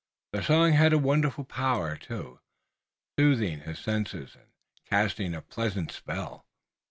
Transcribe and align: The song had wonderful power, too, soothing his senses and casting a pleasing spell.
The 0.33 0.41
song 0.41 0.71
had 0.71 0.95
wonderful 0.95 1.43
power, 1.43 1.95
too, 1.95 2.39
soothing 3.19 3.59
his 3.59 3.77
senses 3.77 4.33
and 4.33 4.47
casting 4.89 5.35
a 5.35 5.43
pleasing 5.43 5.89
spell. 5.89 6.47